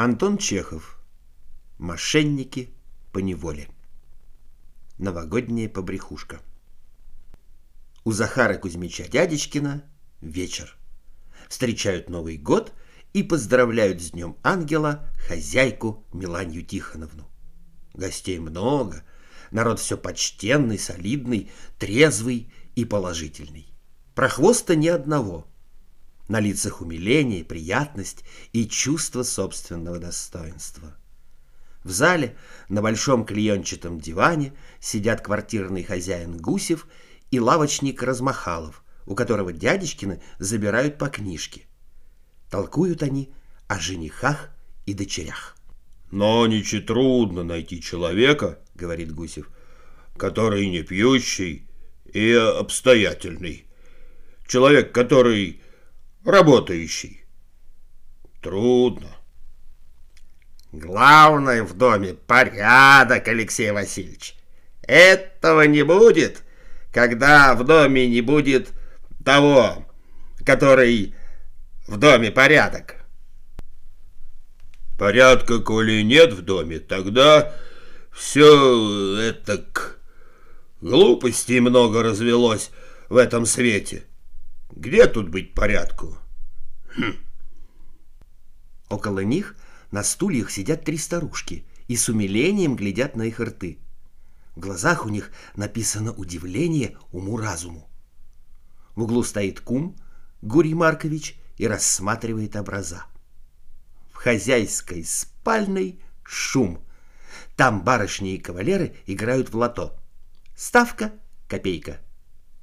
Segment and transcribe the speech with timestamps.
[0.00, 0.96] Антон Чехов.
[1.76, 2.72] Мошенники
[3.10, 3.68] по неволе.
[4.96, 6.40] Новогодняя побрехушка.
[8.04, 9.82] У Захара Кузьмича Дядечкина
[10.20, 10.76] вечер.
[11.48, 12.74] Встречают Новый год
[13.12, 17.28] и поздравляют с Днем Ангела хозяйку Миланью Тихоновну.
[17.92, 19.02] Гостей много,
[19.50, 23.66] народ все почтенный, солидный, трезвый и положительный.
[24.14, 25.48] Про хвоста ни одного–
[26.28, 30.94] на лицах умиление, приятность и чувство собственного достоинства.
[31.82, 32.36] В зале
[32.68, 36.86] на большом клеенчатом диване сидят квартирный хозяин Гусев
[37.30, 41.62] и лавочник Размахалов, у которого дядечкины забирают по книжке.
[42.50, 43.32] Толкуют они
[43.68, 44.50] о женихах
[44.86, 45.56] и дочерях.
[46.10, 49.50] «Но ничего трудно найти человека,— говорит Гусев,—
[50.16, 51.68] который не пьющий
[52.12, 53.66] и обстоятельный.
[54.46, 55.60] Человек, который
[56.28, 57.24] работающий.
[58.40, 59.08] Трудно.
[60.72, 64.36] Главное в доме порядок, Алексей Васильевич.
[64.82, 66.42] Этого не будет,
[66.92, 68.70] когда в доме не будет
[69.24, 69.86] того,
[70.44, 71.14] который
[71.86, 72.96] в доме порядок.
[74.98, 77.54] Порядка, коли нет в доме, тогда
[78.12, 79.98] все это к
[80.80, 82.70] глупостей много развелось
[83.08, 84.04] в этом свете.
[84.70, 86.18] Где тут быть порядку?
[86.98, 87.14] Хм.
[88.88, 89.56] Около них
[89.92, 93.78] на стульях сидят три старушки и с умилением глядят на их рты.
[94.56, 97.88] В глазах у них написано удивление уму-разуму.
[98.96, 99.96] В углу стоит кум
[100.42, 103.04] Гурий Маркович и рассматривает образа.
[104.10, 106.84] В хозяйской спальной шум.
[107.56, 109.96] Там барышни и кавалеры играют в лото.
[110.56, 111.12] Ставка—
[111.48, 112.00] копейка.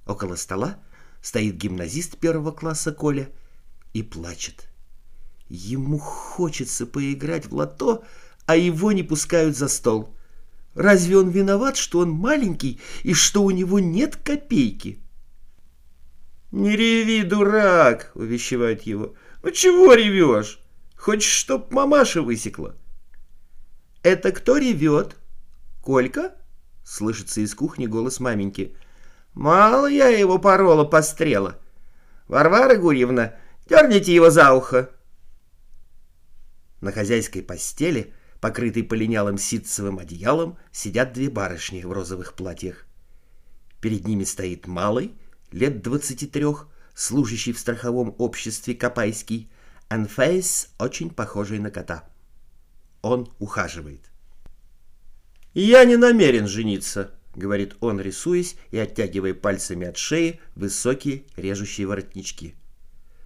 [0.05, 0.83] Около стола
[1.21, 3.29] стоит гимназист первого класса Коля
[3.95, 4.67] и плачет.
[5.47, 8.03] Ему хочется поиграть в лото,
[8.45, 10.13] а его не пускают за стол.
[10.73, 14.99] Разве он виноват, что он маленький и что у него нет копейки?
[16.51, 19.15] «Не реви, дурак!»— увещевают его.
[19.43, 20.59] «Ну чего ревешь?
[20.97, 22.75] Хочешь, чтоб мамаша высекла?»
[24.03, 25.15] «Это кто ревет?
[25.81, 26.35] Колька?»—
[26.83, 28.75] слышится из кухни голос маменьки.
[29.33, 31.59] Мало я его порола пострела.
[32.27, 33.35] Варвара Гурьевна,
[33.67, 34.89] дерните его за ухо.
[36.81, 42.85] На хозяйской постели, покрытой полинялым ситцевым одеялом, сидят две барышни в розовых платьях.
[43.81, 45.15] Перед ними стоит малый,
[45.51, 49.49] лет двадцати трех, служащий в страховом обществе Копайский,
[49.89, 52.09] Анфейс, очень похожий на кота.
[53.01, 54.11] Он ухаживает.
[55.53, 62.55] «Я не намерен жениться»,— говорит он, рисуясь и оттягивая пальцами от шеи высокие режущие воротнички.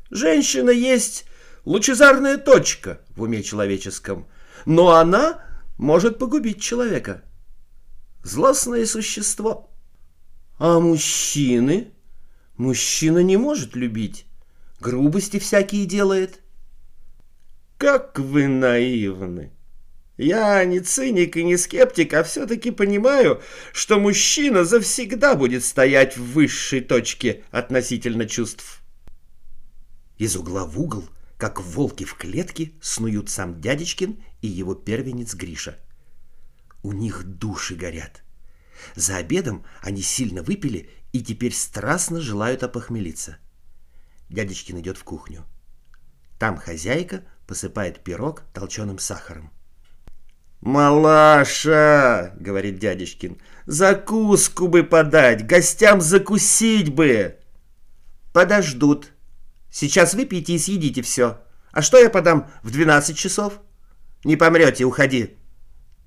[0.09, 1.25] «Женщина есть
[1.66, 4.28] лучезарная точка в уме человеческом,
[4.66, 5.44] но она
[5.78, 7.24] может погубить человека.
[8.24, 9.70] Злостное существо.
[10.58, 11.94] А мужчины?
[12.58, 14.25] Мужчина не может любить,
[14.80, 16.41] грубости всякие делает».
[17.78, 19.53] «Как вы наивны!»
[20.20, 23.41] Я не циник и не скептик, а все-таки понимаю,
[23.72, 28.78] что мужчина завсегда будет стоять в высшей точке относительно чувств.
[30.19, 35.80] Из угла в угол, как волки в клетке, снуют сам дядечкин и его первенец Гриша.
[36.84, 38.24] У них души горят.
[38.96, 43.38] За обедом они сильно выпили и теперь страстно желают опохмелиться.
[44.29, 45.46] Дядечкин идет в кухню.
[46.38, 49.52] Там хозяйка посыпает пирог толченым сахаром.
[50.59, 53.38] «Малаша!»— говорит дядечкин.
[53.66, 57.38] «Закуску бы подать, гостям закусить бы!»
[58.34, 59.13] «Подождут.
[59.72, 61.40] Сейчас выпейте и съедите все.
[61.72, 63.59] А что я подам в двенадцать часов?
[64.24, 65.38] Не помрете, уходи.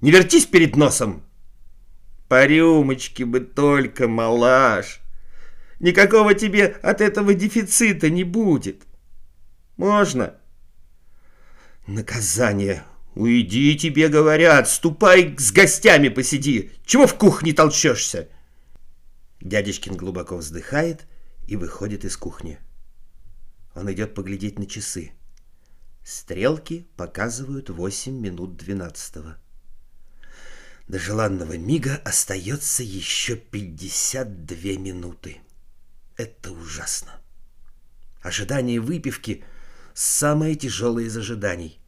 [0.01, 1.25] Не вертись перед носом!»
[2.29, 5.01] «По рюмочке бы только, малаш!
[5.81, 8.83] Никакого тебе от этого дефицита не будет.
[9.77, 10.35] Можно?»
[11.87, 12.85] «Наказание!»
[13.15, 16.73] «Уйди, тебе говорят, ступай с гостями посиди.
[16.87, 18.29] Чего в кухне толчешься?»
[19.41, 21.07] Дядечкин глубоко вздыхает
[21.47, 22.59] и выходит из кухни.
[23.75, 25.13] Он идет поглядеть на часы.
[26.05, 29.39] Стрелки показывают восемь минут двенадцатого.
[30.89, 35.39] До желанного мига остается еще пятьдесят две минуты.
[36.17, 37.21] Это ужасно.
[38.21, 39.45] Ожидание выпивки—
[39.95, 41.81] самое тяжелое из ожиданий.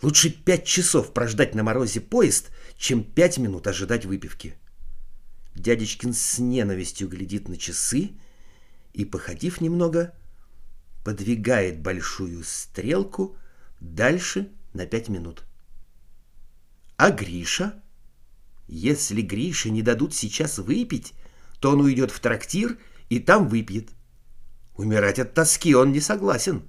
[0.00, 4.56] Лучше пять часов прождать на морозе поезд, чем пять минут ожидать выпивки.
[5.54, 8.12] Дядечкин с ненавистью глядит на часы
[8.92, 10.14] и, походив немного,
[11.04, 13.36] подвигает большую стрелку
[13.78, 15.44] дальше на пять минут.
[16.96, 17.74] А Гриша?
[18.66, 21.12] Если Грише не дадут сейчас выпить,
[21.60, 22.78] то он уйдет в трактир
[23.10, 23.90] и там выпьет.
[24.76, 26.62] Умирать от тоски он не согласен.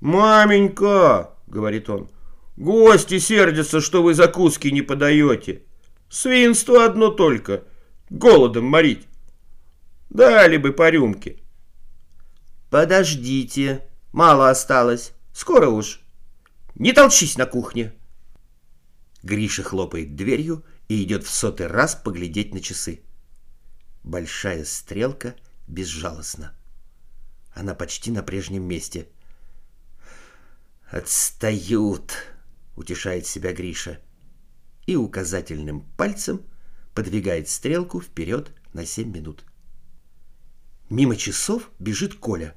[0.00, 2.10] «Маменька!»— говорит он.
[2.56, 5.62] «Гости сердятся, что вы закуски не подаете.
[6.10, 7.64] Свинство одно только.
[8.10, 9.06] Голодом морить.
[10.10, 11.41] Дали бы по рюмке».
[12.72, 15.12] «Подождите, мало осталось.
[15.34, 16.00] Скоро уж.
[16.74, 17.92] Не толчись на кухне!»
[19.22, 23.02] Гриша хлопает дверью и идет в сотый раз поглядеть на часы.
[24.02, 25.36] Большая стрелка
[25.68, 26.56] безжалостна.
[27.52, 29.06] Она почти на прежнем месте.
[30.90, 32.14] «Отстают!»—
[32.76, 34.00] утешает себя Гриша.
[34.86, 36.40] И указательным пальцем
[36.94, 39.44] подвигает стрелку вперед на семь минут.
[40.88, 42.56] Мимо часов бежит Коля.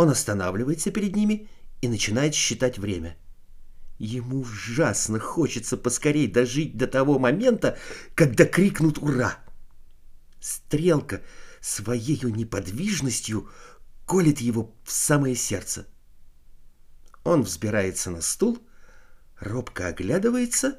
[0.00, 1.46] Он останавливается перед ними
[1.82, 3.18] и начинает считать время.
[3.98, 7.78] Ему ужасно хочется поскорей дожить до того момента,
[8.14, 9.36] когда крикнут «Ура!».
[10.40, 11.20] Стрелка
[11.60, 13.50] своей неподвижностью
[14.06, 15.86] колет его в самое сердце.
[17.22, 18.58] Он взбирается на стул,
[19.38, 20.78] робко оглядывается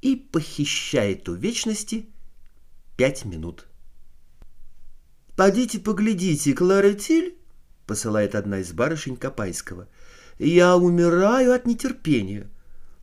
[0.00, 2.08] и похищает у вечности
[2.96, 3.68] пять минут.
[5.36, 7.36] «Подите поглядите, Кларетиль!»—
[7.86, 9.88] посылает одна из барышень Копайского.
[10.38, 12.50] «Я умираю от нетерпения.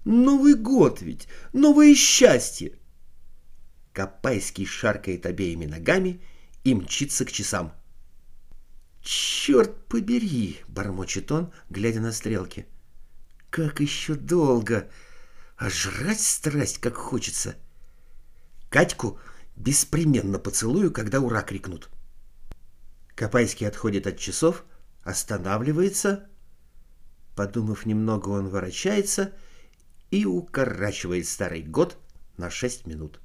[0.05, 2.77] Новый год ведь, новое счастье!»
[3.93, 6.21] Копайский шаркает обеими ногами
[6.63, 7.73] и мчится к часам.
[9.01, 12.65] «Черт побери!»— бормочет он, глядя на стрелки.
[13.49, 14.89] «Как еще долго!
[15.57, 17.55] А жрать страсть, как хочется!»
[18.69, 19.19] Катьку
[19.55, 21.89] беспременно поцелую, когда ура крикнут.
[23.15, 24.65] Копайский отходит от часов,
[25.03, 26.27] останавливается.
[27.35, 29.33] Подумав немного, он ворочается
[30.11, 31.97] и укорачивает старый год
[32.37, 33.19] на шесть минут.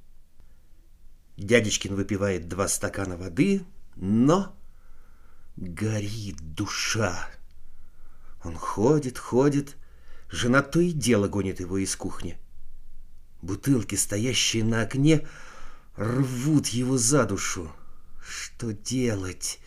[1.37, 3.63] Дядечкин выпивает два стакана воды,
[3.95, 4.57] но
[5.55, 7.29] горит душа.
[8.43, 9.77] Он ходит, ходит,
[10.29, 12.37] жена то и дело гонит его из кухни.
[13.41, 15.27] Бутылки, стоящие на окне,
[15.95, 17.71] рвут его за душу.
[18.21, 19.59] Что делать?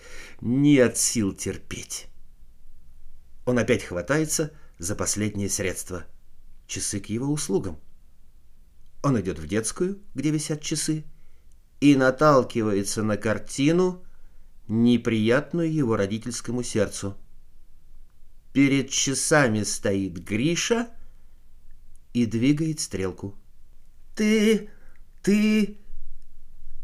[0.44, 2.08] Нет сил терпеть.
[3.46, 6.04] Он опять хватается за последнее средство.
[6.66, 7.78] Часы к его услугам.
[9.04, 11.04] Он идет в детскую, где висят часы,
[11.80, 14.04] и наталкивается на картину,
[14.66, 17.16] неприятную его родительскому сердцу.
[18.52, 20.88] Перед часами стоит Гриша
[22.14, 23.38] и двигает стрелку.
[24.16, 24.70] «Ты...
[25.22, 25.78] ты...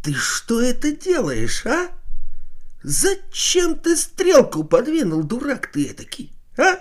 [0.04, 1.97] ты что это делаешь, а?
[2.90, 6.78] Зачем ты стрелку подвинул, дурак ты этакий, а?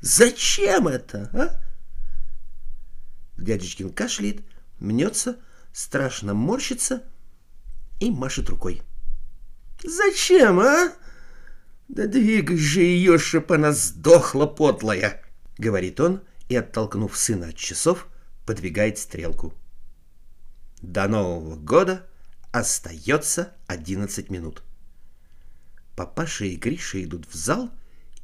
[0.00, 1.62] Зачем это, а?»
[3.40, 4.42] Дядечкин кашляет,
[4.80, 5.38] мнется,
[5.72, 7.04] страшно морщится
[8.00, 8.82] и машет рукой.
[9.84, 10.92] «Зачем, а?
[11.86, 15.22] Да двигай же ее, чтоб она сдохла подлая!»—
[15.58, 18.08] говорит он и, оттолкнув сына от часов,
[18.46, 19.54] подвигает стрелку.
[20.80, 22.04] До Нового года
[22.50, 24.64] остается одиннадцать минут.
[26.02, 27.70] Папаша и Гриша идут в зал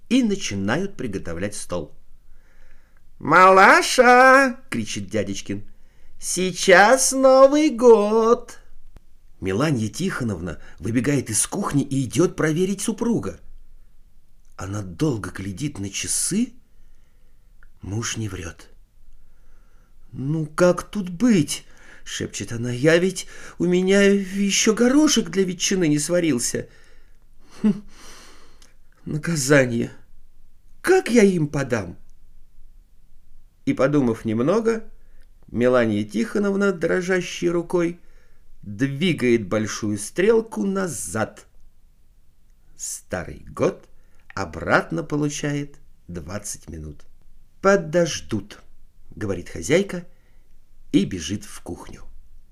[0.08, 1.96] и начинают приготовлять стол.
[3.20, 5.64] «Малаша!»— кричит дядечкин.
[6.18, 8.58] Сейчас Новый год!»
[9.40, 13.38] Меланья Тихоновна выбегает из кухни и идет проверить супруга.
[14.56, 16.54] Она долго глядит на часы.
[17.80, 18.70] Муж не врет.
[20.10, 21.64] «Ну, как тут быть?»—
[22.04, 22.72] шепчет она.
[22.72, 23.28] «Я ведь...
[23.60, 26.68] У меня еще горошек для ветчины не сварился.
[29.04, 29.90] Наказание.
[30.80, 31.96] Как я им подам?»
[33.64, 34.84] И, подумав немного,
[35.48, 38.00] Мелания Тихоновна, дрожащей рукой,
[38.62, 41.46] двигает большую стрелку назад.
[42.76, 43.88] Старый год
[44.34, 45.76] обратно получает
[46.08, 47.04] 20 минут.
[47.60, 48.60] «Подождут»,—
[49.16, 50.06] говорит хозяйка
[50.92, 52.07] и бежит в кухню.